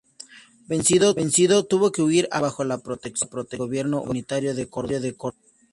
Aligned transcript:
Vencido, 0.67 1.63
tuvo 1.67 1.91
que 1.91 2.01
huir 2.01 2.25
a 2.31 2.39
ponerse 2.39 2.41
bajo 2.41 2.63
la 2.63 2.77
protección 2.79 3.29
del 3.51 3.59
gobierno 3.59 4.01
unitario 4.01 4.55
de 4.55 4.67
Córdoba. 4.67 5.35